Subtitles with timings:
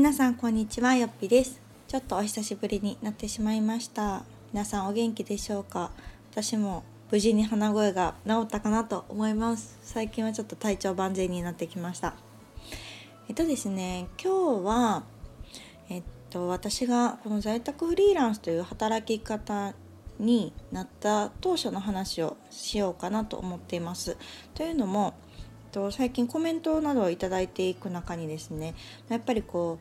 [0.00, 1.60] 皆さんこんにちはよっぴです。
[1.86, 4.24] ちょっとお久しぶりになってしまいました。
[4.50, 5.90] 皆さんお元気でしょうか？
[6.30, 9.78] 私も無事に鼻声が治ったかなと思います。
[9.82, 12.14] 最近はちょっと体調万全になってきました。
[13.28, 15.02] えっとですね今日は
[15.90, 19.74] えっと私がこの在宅フリーランスという働き方
[20.18, 24.16] になった当初の話をしようかなと思っています。
[24.54, 25.12] というのも
[25.70, 28.74] と最近コメントなどを頂いていく中にですね
[29.08, 29.78] やっぱりこ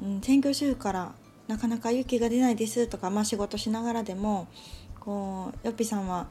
[0.00, 1.12] う、うん、専業主婦から
[1.48, 4.48] なかなか勇気が出ないですとか、まあ、仕事しながらでも
[4.98, 6.28] こうよっぴさんは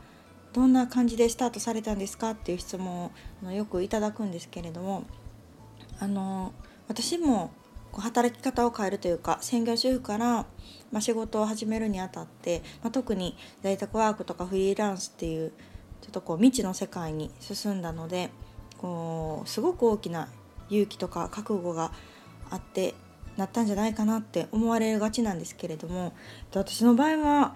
[0.53, 2.31] どんな感じでスタートされたんですか？
[2.31, 3.11] っていう質問
[3.45, 5.03] をよくいただくんですけれども
[5.99, 6.53] あの
[6.87, 7.51] 私も
[7.91, 10.45] こう働き方を変えるというか専業主婦から、
[10.91, 15.51] ま、仕事を始めるにあたって、ま、特に在宅ワークとかフリーランスっていう
[16.01, 18.29] ちょっとこう未知の世界に進んだので
[18.79, 20.29] こうすごく大きな
[20.69, 21.91] 勇気とか覚悟が
[22.49, 22.95] あって
[23.37, 26.13] なったんじゃないかなって思われがちなんですけれども
[26.51, 27.55] 私の場合は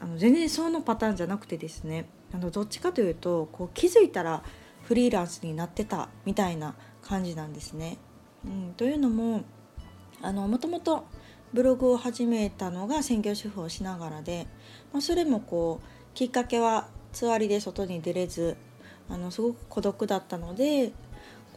[0.00, 4.42] あの全然そのパターンじゃなくてですねあのどっちかというとこう気づいたら
[4.82, 7.98] フリーランスになってたみたいな感じなんですね。
[8.44, 9.42] うん、というのも
[10.22, 11.06] あのもともと
[11.52, 14.46] ブログを始めたのが専業主婦をしながらで、
[14.92, 18.56] まあ、それもこうきっかけはつわりで外に出れず
[19.08, 20.92] あのすごく孤独だったので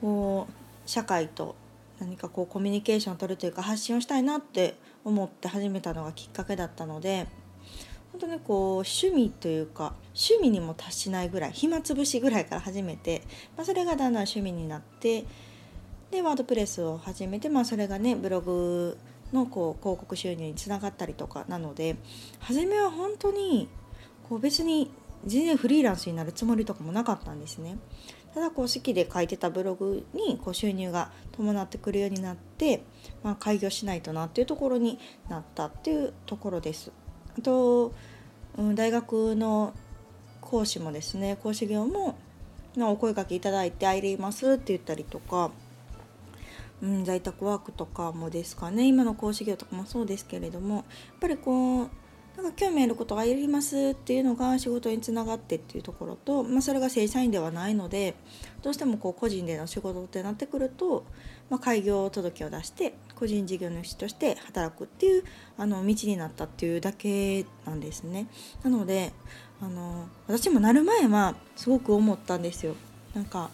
[0.01, 1.55] こう社会と
[1.99, 7.27] 何かこうコミュニケーションを取るというか発信をしたいなって思って始めたのがきっかけだったので
[8.11, 13.21] 本当にこう趣味というか趣味にも達しないぐらい暇つぶしぐらいから始めて、
[13.55, 15.25] まあ、それがだんだん趣味になって
[16.11, 18.97] でワードプレスを始めて、まあ、それがねブログ
[19.31, 21.97] のこう広告収入につながったりとかなので
[22.39, 23.69] 初めは本当に
[24.27, 24.91] こう別に
[25.25, 27.77] 全然フリーランスになるつもりとかもなかったんですね。
[28.33, 32.83] ただこう好きで書いてたブログにこう収入が伴ってくるようになって、
[33.23, 34.99] まあ、開業しないとなっていうところに
[35.29, 36.91] なったっていうところです。
[37.37, 37.93] あと、
[38.57, 39.73] うん、大学の
[40.41, 42.17] 講師もですね講師業も、
[42.75, 45.51] まあ、お声かけいただいて「入ります」って言ったりとか、
[46.81, 50.85] うん、在宅ワークとかもですかね今の講師業とかもそうですけれどもやっ
[51.19, 51.89] ぱりこう
[52.41, 58.15] なんか興味あることがやりますっていうのが仕事につながってっていうところと、まあ、それが正社員ではないので
[58.61, 61.05] どうしてもこう個人での仕事ってなってくると、
[61.49, 65.23] まあ、開業届を出して個人事業主として働くっていう
[65.57, 68.27] あの道になったっていうだけなんですね。
[68.63, 69.11] なので
[69.61, 72.75] あの私もなる前はすごく思ったんですよ。
[73.13, 73.49] なんか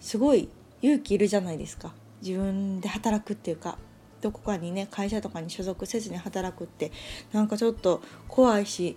[0.00, 0.48] すごい
[0.80, 1.92] 勇気いるじゃないですか
[2.22, 3.76] 自分で働くっていうか
[4.24, 6.92] どこかにね会社とかに所属せずに働くって
[7.30, 8.96] なんかちょっと怖いし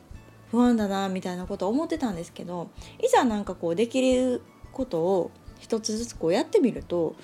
[0.51, 2.69] 不安だなみたいなことを思ってたんですけど
[3.03, 7.17] いざなんかこうできることを一つずつこうやってみると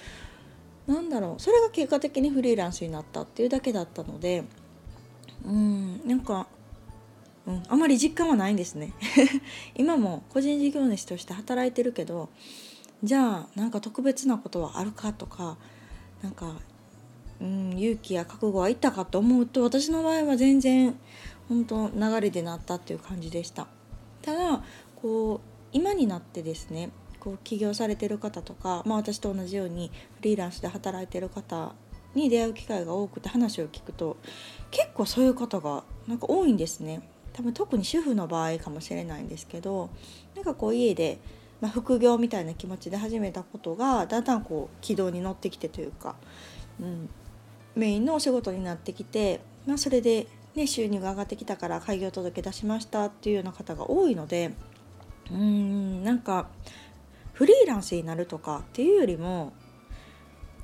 [0.85, 4.43] なんだろうそれが結果的にフリーランスになったっていうだけだったので
[5.45, 6.47] うんなんか、
[7.47, 8.93] うん、あまり実感はないんですね。
[9.75, 12.27] 今も個人事業主として働いてるけど
[13.01, 15.57] じゃあなんか特別なことはあるかとか
[16.21, 16.55] なんか
[17.43, 20.97] うん、勇気や覚悟はいったかと思うと私の場合は全然
[21.49, 23.67] 本当流れでなったっていう感じでした。
[24.21, 24.63] ただ
[24.95, 25.39] こう
[25.73, 31.73] 今になってですねこう起業されてる方とか、まあ、私と同じようにフリーランスで働いてる方
[32.15, 34.15] に出会う機会が多くて話を聞くと
[34.71, 37.01] 結構そういう方がなんか多いんですね。
[37.33, 39.89] 多分特に主婦の場合かもしれないんですけど
[40.35, 41.19] なんかこう家で、
[41.59, 46.15] まあ、副業みたいな気持ちで始めたことがだんだんこう軌道に乗ってきてというか、
[46.79, 47.09] うん、
[47.75, 54.51] メインのお仕事になってきて、まあ、それで、ね、収入が上がってきたから開業届出しましたっていうような方が多いので
[55.31, 56.49] うーんなんか
[57.33, 59.53] フリーランスになるとかっていうよりも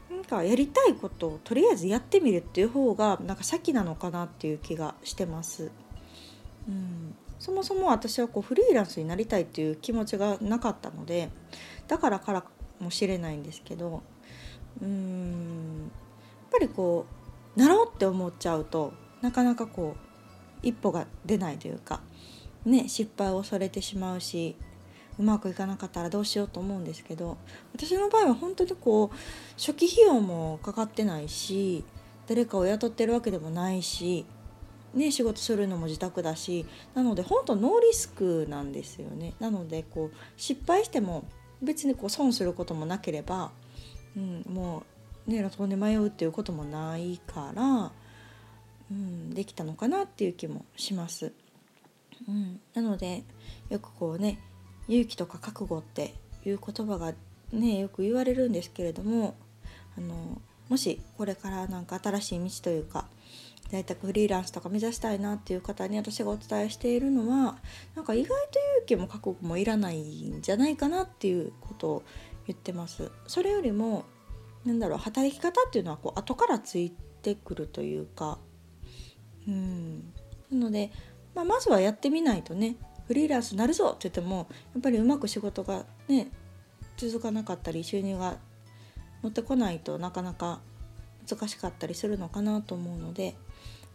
[0.09, 5.72] なんかやりたいことをとりあえずやってみるっていう方がなんか先なのかなっていう気がしてます。
[6.68, 11.30] うんそもそも私はこうフリーランスになりたいっていう気持ちがなかったので
[11.88, 12.44] だからから
[12.81, 14.01] もしれないんですけど
[14.81, 15.89] うーん
[16.51, 17.06] ぱりこ
[17.56, 20.10] うなろうって思っちゃうとなかなかこう
[20.68, 22.01] 一歩が出ないというか
[22.66, 24.56] ね失敗を恐れてしまうし
[25.18, 27.38] うまくいかなかったらどうしようと思うんですけど
[27.74, 29.18] 私の場合は本当にこう
[29.57, 31.84] 初期費用もかかってないし
[32.28, 34.25] 誰かを雇ってるわけでもないし、
[34.94, 39.34] ね、仕事するのも自宅だしなので本当ノーリスクなんですよね。
[39.40, 41.25] なのでこう失敗しても
[41.62, 43.52] 別にこう損することもなければ、
[44.16, 44.84] うん、もう
[45.30, 47.92] ね路頭で迷うっていうこともないから、
[48.92, 51.31] うん、できたのかなっていう気もします。
[52.28, 53.24] うん、なので
[53.70, 54.40] よくこうね
[54.88, 56.14] 勇気とか覚悟って
[56.46, 57.14] いう言葉が
[57.54, 59.36] ねよく言われるんですけれども
[59.98, 63.06] あのもしこれからなんか新しい道というか
[63.70, 67.58] 在宅フリーランスとか目指したいなっていう方に私がお伝えしているのは
[67.96, 72.04] なんか意外と勇気も覚悟もいらないんじゃないかなっていうことを
[72.48, 73.12] 言ってます。
[73.28, 74.06] それよりも
[74.65, 76.91] なんだろう働き方っていうのはこう後からつい
[77.21, 78.39] てくるというか。
[79.47, 80.13] うん。
[80.51, 80.91] なので、
[81.35, 82.75] まあ、まずはやってみないとね
[83.07, 86.29] フリーランスなるぞって言ってもやっぱりうまく仕事がね
[86.97, 88.38] 続かなかったり収入が
[89.23, 90.59] 乗ってこないとなかなか
[91.29, 93.35] 難しかったりするのかなと思うので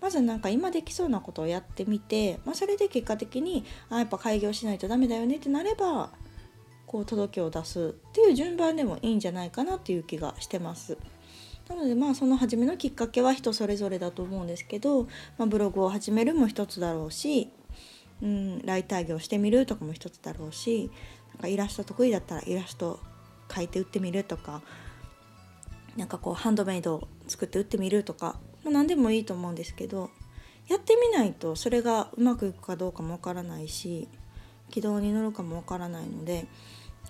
[0.00, 6.10] まずなんか今できそうなことをやってみて、まあ、それで結果的にあやっぱ開業しないとダメだよねってなれば
[6.94, 10.96] こう届けを出すっていう順番でもいいんじゃないかなっていう気がしてます。
[11.68, 17.50] なのでまあその初めのきっかけは人それぞれだと思うんですけど、まあ、ブログを始めるも一つだろうし、
[18.22, 20.88] うん、ライター業してみるとかも一つだろうし
[21.32, 23.00] なんかイラスト得意だったらイラスト
[23.48, 24.62] 描いて売ってみるとか
[25.96, 30.10] なんかこうハンドメイドを作って売ってみるとかもう何でもいいと思うんですけど
[30.68, 34.06] やってみないとそれがうまくいくかどうかもわからないし
[34.70, 36.46] 軌道に乗るかもわからないので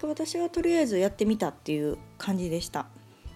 [0.06, 2.86] 私はとりあえずやってみたっていう感じでした。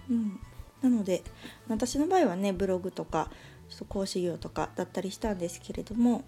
[0.09, 0.39] うん、
[0.81, 1.23] なので
[1.67, 3.29] 私の場合はねブログとか
[3.69, 6.23] ちょっと講師業とかだったりしたんですけれども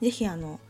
[0.00, 0.60] 是非あの、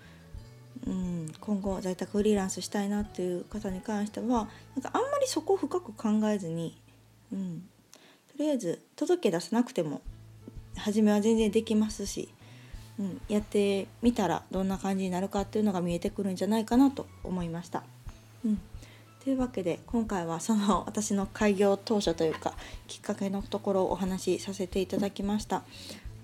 [0.87, 6.81] うん、今後在宅フリーランスしたいなっていう方に関してはなんかあんまりそこを深く考えずに、
[7.33, 7.65] うん、
[8.37, 10.03] とりあえず届け出さなくても
[10.77, 12.29] 初めは全然できますし、
[12.99, 17.83] うん、やってみたらどんな感じになるかっていうのが見えてくるんじゃないかなと思いました。
[18.45, 18.61] うん、
[19.25, 22.55] というわけで今回はその 私の開業当初というか
[22.87, 25.65] きっかけのところをお話しさせていただきました。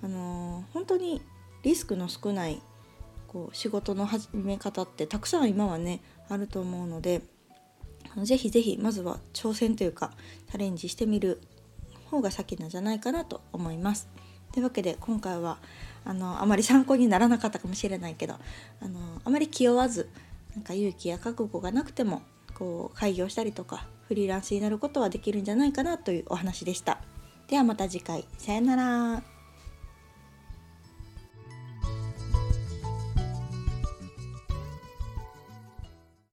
[0.02, 1.22] あのー、本当に
[1.62, 2.60] リスクの少ない
[3.26, 7.22] こう仕事の始め方ってたくさん今はねあると思うので
[8.22, 10.12] ぜひぜひまずは挑戦というか
[10.50, 11.40] チャレンジしてみる
[12.10, 14.08] 方が先なんじゃないかなと思います。
[14.52, 15.58] というわけで今回は
[16.04, 18.34] あのあまり参考にならなかったかもしれないけど
[18.80, 20.10] あのあまり気負わず
[20.54, 22.22] なんか勇気や覚悟がなくても
[22.60, 27.00] こう開業したりとかフリーランスになることはできるんじゃないかなというお話でした。
[27.48, 29.39] ではまた次回さよなら。